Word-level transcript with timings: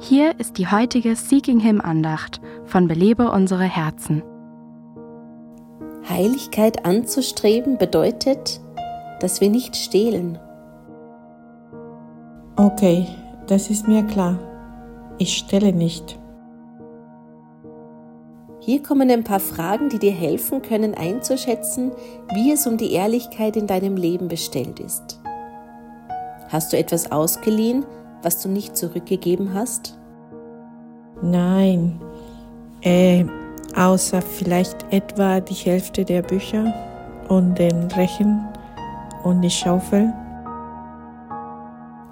Hier 0.00 0.38
ist 0.38 0.58
die 0.58 0.66
heutige 0.66 1.16
Seeking 1.16 1.60
Him 1.60 1.80
Andacht 1.80 2.40
von 2.64 2.88
Belebe 2.88 3.30
unsere 3.30 3.64
Herzen. 3.64 4.22
Heiligkeit 6.08 6.84
anzustreben 6.84 7.78
bedeutet, 7.78 8.60
dass 9.20 9.40
wir 9.40 9.48
nicht 9.48 9.76
stehlen. 9.76 10.38
Okay, 12.56 13.06
das 13.46 13.70
ist 13.70 13.88
mir 13.88 14.02
klar. 14.02 14.38
Ich 15.18 15.36
stelle 15.36 15.72
nicht. 15.72 16.18
Hier 18.60 18.82
kommen 18.82 19.10
ein 19.10 19.24
paar 19.24 19.40
Fragen, 19.40 19.90
die 19.90 19.98
dir 19.98 20.12
helfen 20.12 20.60
können 20.62 20.94
einzuschätzen, 20.94 21.92
wie 22.34 22.50
es 22.52 22.66
um 22.66 22.76
die 22.76 22.92
Ehrlichkeit 22.92 23.56
in 23.56 23.66
deinem 23.66 23.96
Leben 23.96 24.28
bestellt 24.28 24.80
ist. 24.80 25.20
Hast 26.48 26.72
du 26.72 26.78
etwas 26.78 27.12
ausgeliehen, 27.12 27.84
was 28.24 28.40
du 28.40 28.48
nicht 28.48 28.76
zurückgegeben 28.76 29.54
hast? 29.54 29.98
Nein, 31.22 32.00
äh, 32.82 33.24
außer 33.76 34.22
vielleicht 34.22 34.92
etwa 34.92 35.40
die 35.40 35.54
Hälfte 35.54 36.04
der 36.04 36.22
Bücher 36.22 36.72
und 37.28 37.58
den 37.58 37.84
Rechen 37.92 38.46
und 39.22 39.42
die 39.42 39.50
Schaufel. 39.50 40.12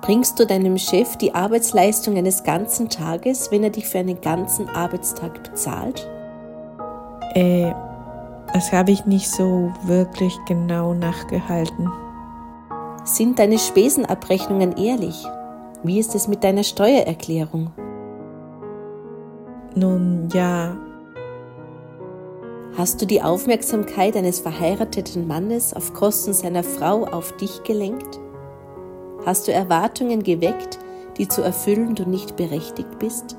Bringst 0.01 0.39
du 0.41 0.47
deinem 0.47 0.79
Chef 0.79 1.17
die 1.17 1.35
Arbeitsleistung 1.35 2.17
eines 2.17 2.43
ganzen 2.43 2.89
Tages, 2.89 3.53
wenn 3.53 3.63
er 3.63 3.71
dich 3.71 3.87
für 3.87 3.99
einen 3.99 4.21
ganzen 4.21 4.69
Arbeitstag 4.69 5.45
bezahlt? 5.45 6.09
Äh, 7.35 7.73
das 8.53 8.73
habe 8.73 8.91
ich 8.91 9.07
nicht 9.07 9.31
so 9.31 9.73
wirklich 9.85 10.37
genau 10.47 10.93
nachgehalten. 10.93 11.91
Sind 13.05 13.39
deine 13.39 13.59
Spesenabrechnungen 13.59 14.77
ehrlich? 14.77 15.25
Wie 15.85 15.99
ist 15.99 16.15
es 16.15 16.29
mit 16.29 16.45
deiner 16.45 16.63
Steuererklärung? 16.63 17.73
Nun 19.75 20.29
ja. 20.33 20.77
Hast 22.77 23.03
du 23.03 23.07
die 23.07 23.21
Aufmerksamkeit 23.21 24.17
eines 24.17 24.39
verheirateten 24.39 25.27
Mannes 25.27 25.75
auf 25.75 25.93
Kosten 25.93 26.35
seiner 26.35 26.63
Frau 26.63 27.05
auf 27.05 27.37
dich 27.37 27.65
gelenkt? 27.65 28.21
Hast 29.27 29.49
du 29.49 29.53
Erwartungen 29.53 30.23
geweckt, 30.23 30.79
die 31.19 31.27
zu 31.27 31.43
erfüllen 31.43 31.97
du 31.97 32.09
nicht 32.09 32.37
berechtigt 32.37 32.99
bist? 33.01 33.37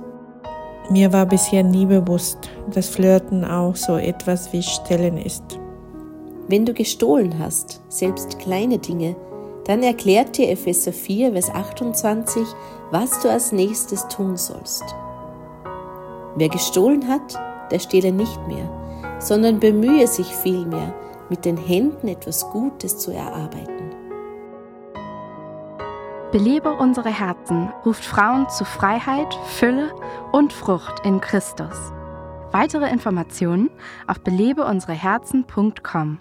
Mir 0.90 1.14
war 1.14 1.26
bisher 1.26 1.64
nie 1.64 1.86
bewusst, 1.86 2.50
dass 2.72 2.90
Flirten 2.90 3.46
auch 3.46 3.78
so 3.78 3.96
etwas 3.96 4.52
wie 4.52 4.62
Stellen 4.62 5.18
ist. 5.18 5.60
Wenn 6.50 6.66
du 6.66 6.74
gestohlen 6.74 7.40
hast, 7.40 7.82
selbst 7.88 8.38
kleine 8.40 8.80
Dinge, 8.80 9.16
dann 9.66 9.84
erklärt 9.84 10.38
dir 10.38 10.50
Epheser 10.50 10.94
4, 10.94 11.32
Vers 11.34 11.50
28, 11.50 12.46
was 12.92 13.22
du 13.22 13.30
als 13.30 13.52
nächstes 13.52 14.08
tun 14.08 14.38
sollst. 14.38 14.84
Wer 16.36 16.50
gestohlen 16.50 17.08
hat, 17.08 17.40
der 17.72 17.80
stehle 17.80 18.12
nicht 18.12 18.48
mehr, 18.48 18.70
sondern 19.20 19.60
bemühe 19.60 20.08
sich 20.08 20.28
vielmehr, 20.28 20.94
mit 21.30 21.46
den 21.46 21.58
Händen 21.58 22.08
etwas 22.10 22.50
Gutes 22.50 22.98
zu 23.00 23.12
erarbeiten. 23.12 23.92
Belebe 26.32 26.74
unsere 26.74 27.10
Herzen 27.10 27.72
ruft 27.86 28.04
Frauen 28.04 28.50
zu 28.50 28.66
Freiheit, 28.66 29.34
Fülle 29.46 29.94
und 30.32 30.52
Frucht 30.52 31.06
in 31.06 31.22
Christus. 31.22 31.94
Weitere 32.52 32.90
Informationen 32.90 33.70
auf 34.08 34.20
belebeunsereherzen.com. 34.22 36.20